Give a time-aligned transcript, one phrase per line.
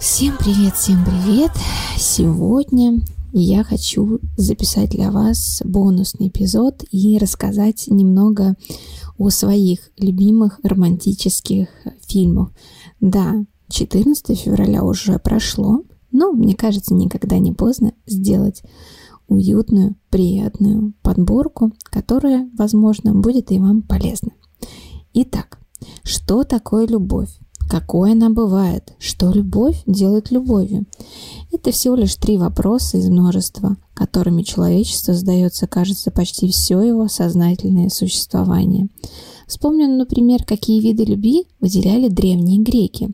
[0.00, 1.50] Всем привет, всем привет!
[1.96, 3.00] Сегодня
[3.32, 8.54] я хочу записать для вас бонусный эпизод и рассказать немного
[9.18, 11.66] о своих любимых романтических
[12.06, 12.52] фильмах.
[13.00, 18.62] Да, 14 февраля уже прошло, но мне кажется, никогда не поздно сделать
[19.26, 24.30] уютную, приятную подборку, которая, возможно, будет и вам полезна.
[25.12, 25.58] Итак,
[26.04, 27.36] что такое любовь?
[27.68, 28.94] Какой она бывает?
[28.98, 30.86] Что любовь делает любовью?
[31.52, 37.90] Это всего лишь три вопроса из множества, которыми человечество задается, кажется, почти все его сознательное
[37.90, 38.88] существование.
[39.46, 43.10] Вспомним, например, какие виды любви выделяли древние греки.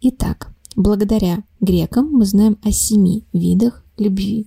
[0.00, 4.46] Итак, благодаря грекам мы знаем о семи видах любви.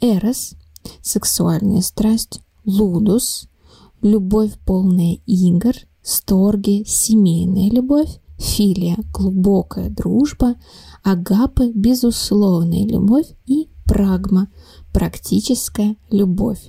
[0.00, 0.54] Эрос–
[1.00, 3.48] сексуальная страсть, лудус–
[4.02, 10.56] любовь полная игр, сторги– семейная любовь, филия– глубокая дружба,
[11.02, 14.48] агапы– безусловная любовь и прагма–
[14.92, 16.60] практическая любовь.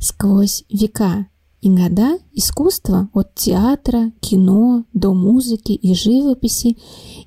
[0.00, 1.26] Сквозь века
[1.60, 6.78] и года искусство от театра, кино до музыки и живописи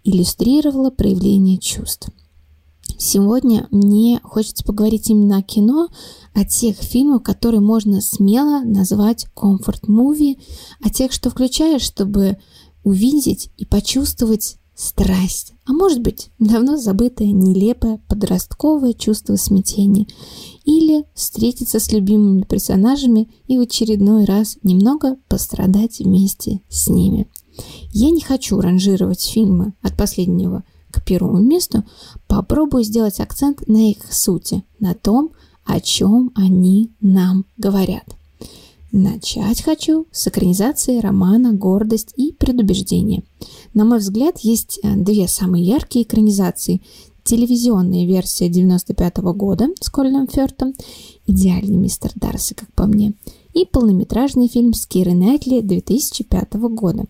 [0.03, 2.09] иллюстрировало проявление чувств.
[2.97, 5.89] Сегодня мне хочется поговорить именно о кино,
[6.33, 10.39] о тех фильмах, которые можно смело назвать комфорт-муви,
[10.81, 12.37] о тех, что включаешь, чтобы
[12.83, 20.07] увидеть и почувствовать страсть, а может быть давно забытое нелепое подростковое чувство смятения
[20.65, 27.27] или встретиться с любимыми персонажами и в очередной раз немного пострадать вместе с ними.
[27.91, 31.83] Я не хочу ранжировать фильмы от последнего к первому месту,
[32.27, 35.31] попробую сделать акцент на их сути, на том,
[35.65, 38.05] о чем они нам говорят.
[38.95, 43.23] Начать хочу с экранизации романа «Гордость и предубеждение».
[43.73, 46.79] На мой взгляд, есть э, две самые яркие экранизации.
[47.23, 50.75] Телевизионная версия 95 -го года с Колином Фёртом
[51.25, 53.13] «Идеальный мистер Дарси», как по мне,
[53.55, 57.05] и полнометражный фильм с Кирой Найтли 2005 года.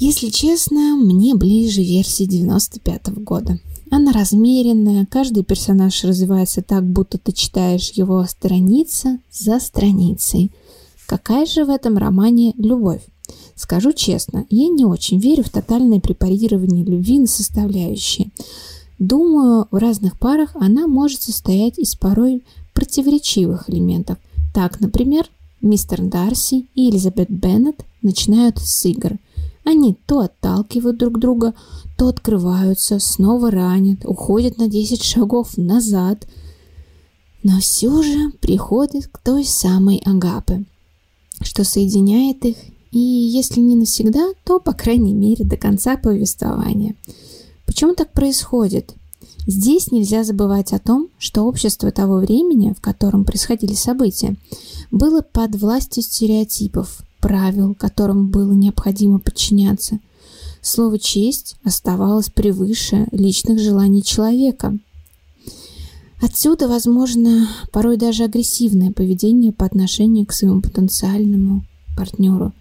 [0.00, 3.60] Если честно, мне ближе версия 95 -го года.
[3.88, 10.50] Она размеренная, каждый персонаж развивается так, будто ты читаешь его страница за страницей–
[11.12, 13.02] Какая же в этом романе любовь?
[13.54, 18.30] Скажу честно, я не очень верю в тотальное препарирование любви на составляющие.
[18.98, 24.16] Думаю, в разных парах она может состоять из порой противоречивых элементов.
[24.54, 25.26] Так, например,
[25.60, 29.18] мистер Дарси и Элизабет Беннет начинают с игр.
[29.66, 31.52] Они то отталкивают друг друга,
[31.98, 36.26] то открываются, снова ранят, уходят на 10 шагов назад.
[37.42, 40.64] Но все же приходят к той самой Агапе
[41.40, 42.56] что соединяет их,
[42.90, 46.94] и если не навсегда, то, по крайней мере, до конца повествования.
[47.66, 48.94] Почему так происходит?
[49.46, 54.36] Здесь нельзя забывать о том, что общество того времени, в котором происходили события,
[54.90, 59.98] было под властью стереотипов, правил, которым было необходимо подчиняться.
[60.60, 64.78] Слово «честь» оставалось превыше личных желаний человека–
[66.22, 71.64] Отсюда, возможно, порой даже агрессивное поведение по отношению к своему потенциальному
[71.96, 72.52] партнеру.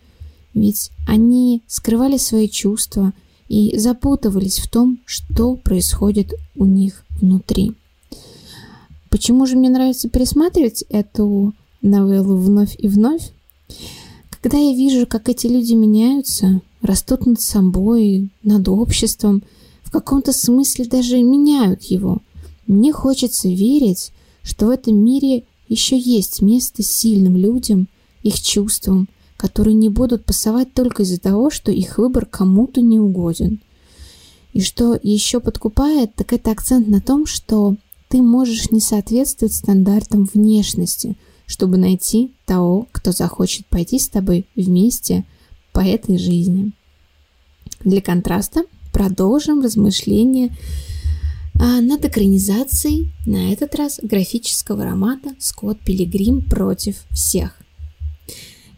[0.55, 3.13] Ведь они скрывали свои чувства
[3.49, 7.73] и запутывались в том, что происходит у них внутри.
[9.11, 13.31] Почему же мне нравится пересматривать эту новеллу вновь и вновь?
[14.41, 19.43] Когда я вижу, как эти люди меняются, растут над собой, над обществом,
[19.83, 22.23] в каком-то смысле даже меняют его–
[22.71, 27.89] мне хочется верить, что в этом мире еще есть место сильным людям,
[28.23, 33.59] их чувствам, которые не будут пасовать только из-за того, что их выбор кому-то не угоден.
[34.53, 37.75] И что еще подкупает, так это акцент на том, что
[38.07, 41.17] ты можешь не соответствовать стандартам внешности,
[41.47, 45.25] чтобы найти того, кто захочет пойти с тобой вместе
[45.73, 46.71] по этой жизни.
[47.83, 48.63] Для контраста
[48.93, 50.55] продолжим размышления
[51.63, 57.55] а над экранизацией, на этот раз графического романа «Скотт Пилигрим против всех».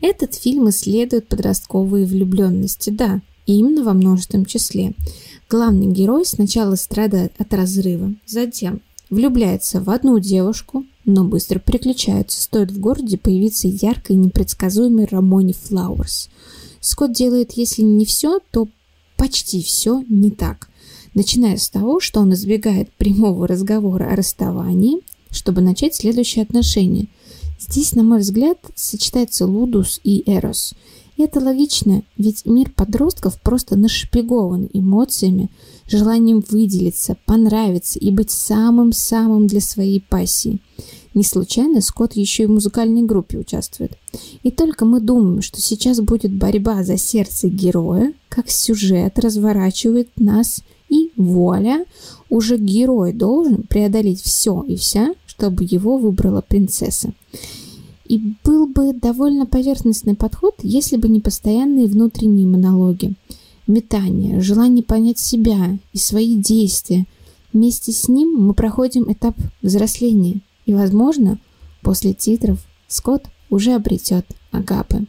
[0.02, 4.96] Этот фильм исследует подростковые влюбленности, да, и именно во множественном числе.
[5.50, 12.72] Главный герой сначала страдает от разрыва, затем влюбляется в одну девушку, но быстро переключается, стоит
[12.72, 16.30] в городе появиться яркой и непредсказуемой Рамоне Флауэрс.
[16.82, 18.68] Скотт делает, если не все, то
[19.16, 20.68] почти все не так
[21.14, 25.00] начиная с того, что он избегает прямого разговора о расставании,
[25.32, 27.08] чтобы начать следующие отношения.
[27.60, 30.74] Здесь, на мой взгляд, сочетается лудус и эрос.
[31.16, 35.50] И это логично, ведь мир подростков просто нашпигован эмоциями,
[35.88, 40.60] желанием выделиться, понравиться и быть самым-самым для своей пассии.
[41.14, 43.92] Не случайно Скотт еще и в музыкальной группе участвует.
[44.42, 50.64] И только мы думаем, что сейчас будет борьба за сердце героя, как сюжет разворачивает нас,
[50.94, 51.86] и вуаля,
[52.30, 57.14] уже герой должен преодолеть все и вся, чтобы его выбрала принцесса.
[58.06, 63.14] И был бы довольно поверхностный подход, если бы не постоянные внутренние монологи.
[63.66, 67.08] Метание, желание понять себя и свои действия.
[67.54, 70.42] Вместе с ним мы проходим этап взросления.
[70.66, 71.40] И, возможно,
[71.82, 75.06] после титров Скотт уже обретет Агапы.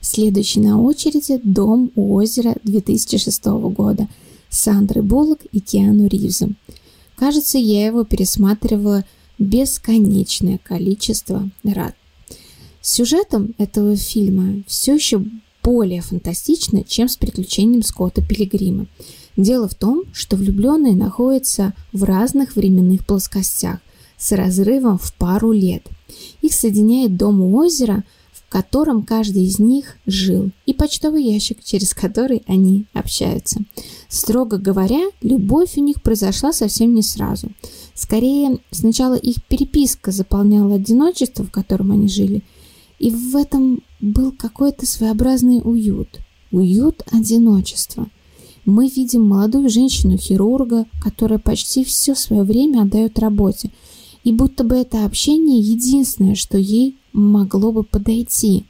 [0.00, 4.08] Следующий на очереди «Дом у озера» 2006 года
[4.50, 6.56] Сандры Буллок и Киану Ривзом.
[7.16, 9.04] Кажется, я его пересматривала
[9.38, 11.92] бесконечное количество раз.
[12.82, 15.24] Сюжетом этого фильма все еще
[15.62, 18.86] более фантастично, чем с приключением Скотта Пилигрима.
[19.36, 23.78] Дело в том, что влюбленные находятся в разных временных плоскостях
[24.16, 25.86] с разрывом в пару лет.
[26.42, 28.04] Их соединяет дом у озера,
[28.50, 33.60] в котором каждый из них жил, и почтовый ящик, через который они общаются.
[34.08, 37.50] Строго говоря, любовь у них произошла совсем не сразу.
[37.94, 42.42] Скорее, сначала их переписка заполняла одиночество, в котором они жили,
[42.98, 46.18] и в этом был какой-то своеобразный уют.
[46.50, 48.08] Уют одиночества.
[48.64, 53.70] Мы видим молодую женщину-хирурга, которая почти все свое время отдает работе,
[54.24, 58.64] и будто бы это общение единственное, что ей могло бы подойти.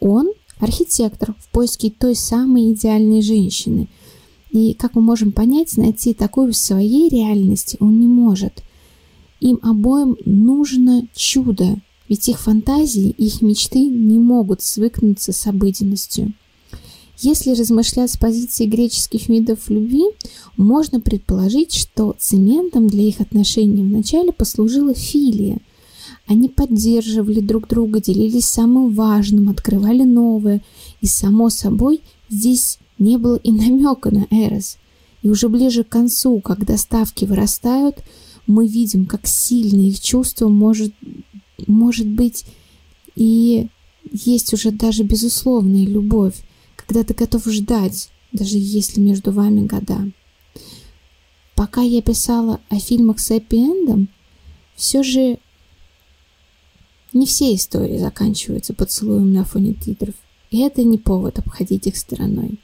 [0.00, 3.88] Он– архитектор в поиске той самой идеальной женщины–
[4.52, 8.62] и, как мы можем понять, найти такую в своей реальности он не может.
[9.40, 11.78] Им обоим нужно чудо,
[12.08, 16.34] ведь их фантазии, их мечты не могут свыкнуться с обыденностью.
[17.24, 20.06] Если размышлять с позиции греческих видов любви,
[20.56, 25.60] можно предположить, что цементом для их отношений вначале послужила филия.
[26.26, 30.62] Они поддерживали друг друга, делились самым важным, открывали новое,
[31.00, 34.78] и, само собой, здесь не было и намека на Эрос.
[35.22, 37.98] И уже ближе к концу, когда ставки вырастают,
[38.48, 40.92] мы видим, как сильно их чувство может,
[41.68, 42.44] может быть
[43.14, 43.68] и
[44.10, 46.34] есть уже даже безусловная любовь,
[46.92, 50.10] когда ты готов ждать, даже если между вами года.
[51.54, 54.08] Пока я писала о фильмах с хэппи-эндом,
[54.76, 55.38] все же
[57.14, 60.14] не все истории заканчиваются поцелуем на фоне титров,
[60.50, 62.58] и это не повод обходить их стороной.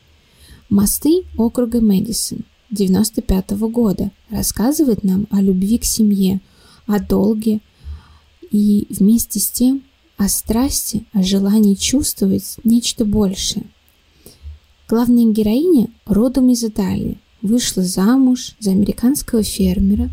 [0.68, 6.42] Мосты округа Мэдисон 95 -го года рассказывает нам о любви к семье,
[6.86, 7.60] о долге
[8.50, 9.84] и вместе с тем
[10.18, 13.64] о страсти, о желании чувствовать нечто большее.
[14.88, 20.08] Главная героиня родом из Италии, вышла замуж за американского фермера,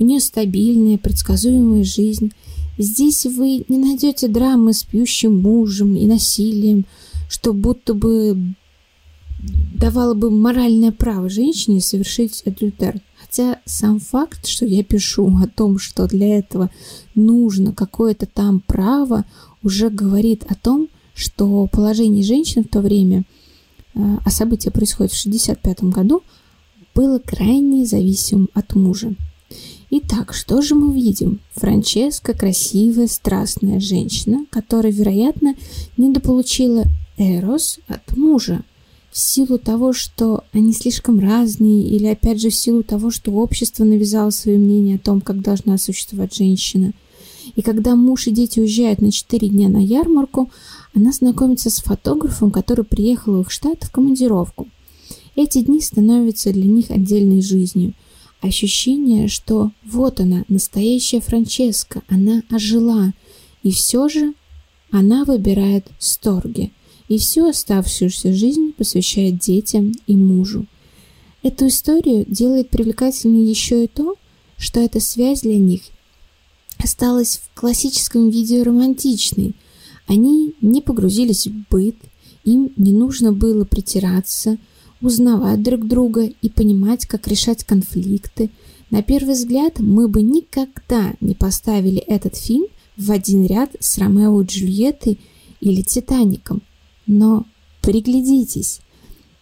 [0.00, 2.32] у нее стабильная, предсказуемая жизнь.
[2.76, 6.86] Здесь вы не найдете драмы с пьющим мужем и насилием,
[7.28, 8.36] что будто бы
[9.78, 13.00] давало бы моральное право женщине совершить адюльтер.
[13.20, 16.70] Хотя сам факт, что я пишу о том, что для этого
[17.14, 19.24] нужно какое-то там право,
[19.62, 23.24] уже говорит о том, что положение женщин в то время,
[23.96, 26.22] а события происходят в 65 году,
[26.94, 29.14] было крайне зависимым от мужа.
[29.90, 31.40] Итак, что же мы видим?
[31.54, 35.54] Франческа– красивая, страстная женщина, которая, вероятно,
[35.96, 36.84] недополучила
[37.16, 38.62] Эрос от мужа–
[39.16, 43.82] в силу того, что они слишком разные, или опять же в силу того, что общество
[43.82, 46.92] навязало свое мнение о том, как должна существовать женщина.
[47.54, 50.50] И когда муж и дети уезжают на 4 дня на ярмарку,
[50.96, 54.68] она знакомится с фотографом, который приехал в их штат в командировку.
[55.36, 57.92] Эти дни становятся для них отдельной жизнью.
[58.40, 63.12] Ощущение, что вот она, настоящая Франческа, она ожила,
[63.62, 64.34] и все же
[64.90, 66.72] она выбирает Сторги–
[67.08, 70.66] и всю оставшуюся жизнь посвящает детям и мужу.
[71.42, 74.16] Эту историю делает привлекательной еще и то,
[74.58, 75.82] что эта связь для них
[76.78, 79.54] осталась в классическом виде романтичной.
[80.06, 81.96] Они не погрузились в быт,
[82.44, 84.58] им не нужно было притираться,
[85.00, 88.50] узнавать друг друга и понимать, как решать конфликты.
[88.90, 94.40] На первый взгляд мы бы никогда не поставили этот фильм в один ряд с Ромео
[94.42, 95.18] и Джульеттой
[95.60, 96.62] или Титаником–
[97.06, 97.46] но
[97.82, 98.80] приглядитесь,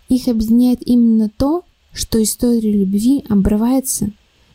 [0.09, 4.13] их объединяет именно то, что история любви обрывается,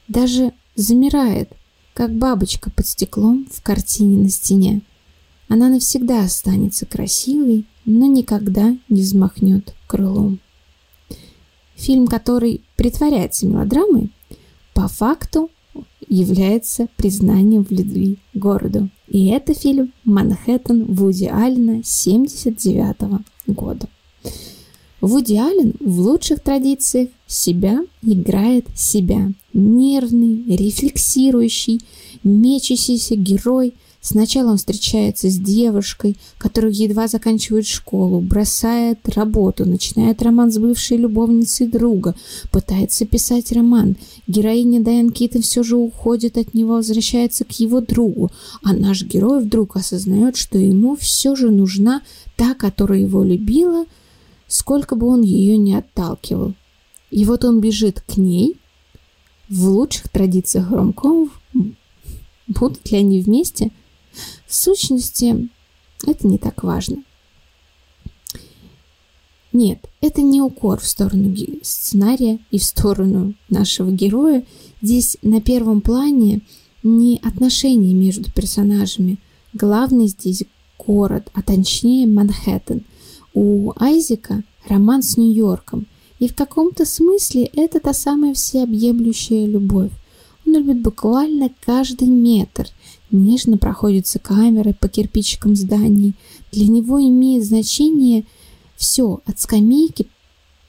[0.07, 1.51] даже замирает,
[1.93, 4.81] как бабочка под стеклом в картине на стене.
[5.49, 10.39] Она навсегда останется красивой, но никогда не взмахнет крылом.
[11.75, 14.11] Фильм, который притворяется мелодрамой,
[14.75, 15.49] по факту
[16.07, 18.89] является признанием в любви городу.
[19.07, 23.89] И это фильм «Манхэттен» Вуди Аллена 79 года.
[25.01, 29.31] Вуди Аллен в лучших традициях себя играет себя.
[29.53, 31.81] Нервный, рефлексирующий,
[32.23, 33.73] мечащийся герой–
[34.11, 40.97] Сначала он встречается с девушкой, которая едва заканчивает школу, бросает работу, начинает роман с бывшей
[40.97, 42.15] любовницей друга,
[42.49, 43.97] пытается писать роман.
[44.25, 48.31] Героиня Дайан Китон все же уходит от него, возвращается к его другу,
[48.63, 52.01] а наш герой вдруг осознает, что ему все же нужна
[52.35, 53.85] та, которая его любила,
[54.47, 56.55] сколько бы он ее не отталкивал.
[57.11, 58.57] И вот он бежит к ней,
[59.49, 61.29] в лучших традициях ромкомов,
[62.47, 63.71] будут ли они вместе–
[64.49, 65.47] в сущности,
[66.05, 67.03] это не так важно.
[69.53, 74.43] Нет, это не укор в сторону сценария и в сторону нашего героя.
[74.81, 76.41] Здесь на первом плане
[76.81, 79.19] не отношения между персонажами.
[79.53, 80.43] Главный здесь
[80.77, 82.83] город, а точнее Манхэттен.
[83.35, 85.85] У Айзека роман с Нью-Йорком.
[86.17, 89.91] И в каком-то смысле это та самая всеобъемлющая любовь.
[90.45, 92.67] Он любит буквально каждый метр,
[93.11, 96.13] нежно проходится камерой по кирпичикам зданий.
[96.51, 98.25] Для него имеет значение
[98.75, 100.07] все от скамейки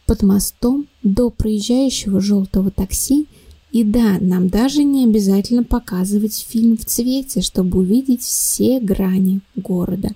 [0.06, 3.26] под мостом до проезжающего желтого такси.
[3.72, 10.10] И да, нам даже не обязательно показывать фильм в цвете, чтобы увидеть все грани города.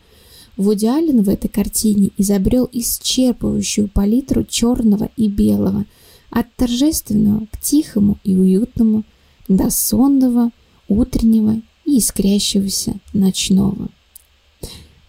[0.57, 5.85] Вуди Аллен в этой картине изобрел исчерпывающую палитру черного и белого,
[6.31, 9.05] от торжественного к тихому и уютному,
[9.47, 10.51] до сонного,
[10.89, 11.61] утреннего
[11.95, 13.89] и искрящегося ночного.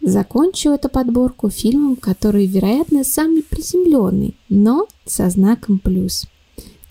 [0.02, 6.26] Закончу эту подборку фильмом, который, вероятно, самый приземленный, но со знаком плюс.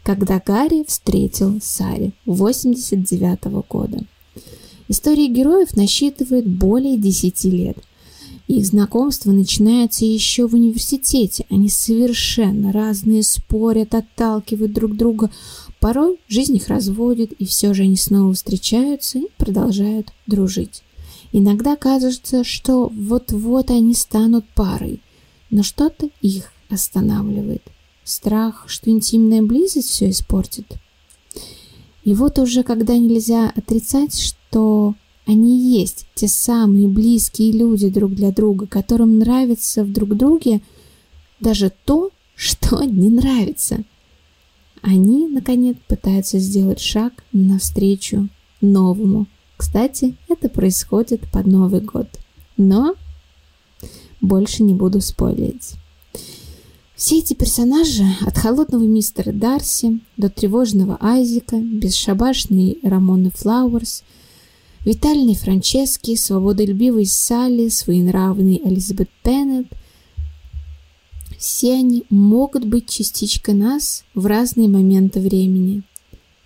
[0.03, 4.05] Когда Гарри встретил Сари 89 -го года.
[4.89, 7.79] История героев насчитывает более 10 лет.
[8.49, 11.47] Их знакомство начинается еще в университете.
[11.49, 15.31] Они совершенно разные, спорят, отталкивают друг друга,
[15.85, 20.83] Порой жизнь их разводит, и все же они снова встречаются и продолжают дружить.
[21.31, 25.03] Иногда кажется, что вот-вот они станут парой,
[25.51, 27.61] но что-то их останавливает.
[28.03, 30.65] Страх, что интимная близость все испортит.
[32.03, 34.95] И вот уже когда нельзя отрицать, что
[35.27, 40.63] они есть те самые близкие люди друг для друга, которым нравится в друг друге
[41.41, 43.85] даже то, что не нравится–
[44.85, 48.29] они, наконец, пытаются сделать шаг навстречу
[48.61, 49.27] новому.
[49.57, 52.07] Кстати, это происходит под Новый год.
[52.59, 52.95] Но
[54.21, 55.77] больше не буду спойлерить.
[56.97, 64.05] Все эти персонажи, от холодного мистера Дарси до тревожного Айзека, бесшабашной Рамоны Флауэрс,
[64.85, 69.67] витальной Франчески, свободолюбивой Салли, своенравной Элизабет Пеннет–
[71.45, 75.83] все они могут быть частичкой нас в разные моменты времени.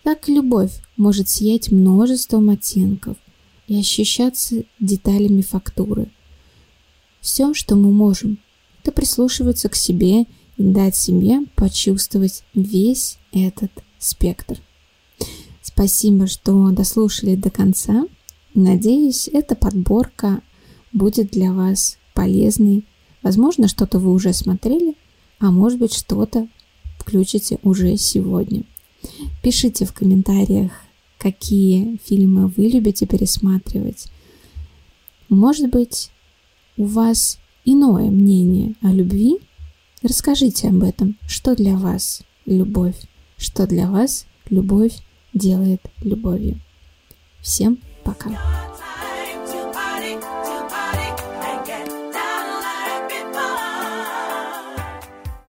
[0.03, 3.17] Так любовь может сиять множеством оттенков
[3.69, 6.11] и ощущаться деталями фактуры.
[7.21, 8.41] Все, что мы можем,
[8.83, 10.23] это прислушиваться к себе
[10.57, 14.61] и дать себе почувствовать весь этот спектр.
[15.63, 18.05] Спасибо, что дослушали до конца.
[18.53, 20.43] Надеюсь, эта подборка
[20.93, 22.85] будет для вас полезной
[23.29, 24.95] Возможно, что-то вы уже смотрели,
[25.39, 26.49] а может быть что-то
[26.99, 28.63] включите уже сегодня.
[29.43, 30.73] Пишите в комментариях,
[31.19, 34.07] какие фильмы вы любите пересматривать.
[35.29, 36.11] Может быть,
[36.79, 39.37] у вас иное мнение о любви?
[40.03, 41.19] Расскажите об этом.
[41.29, 42.97] Что для вас любовь?
[43.37, 44.95] Что для вас любовь
[45.35, 46.59] делает любовью?
[47.43, 48.68] Всем пока!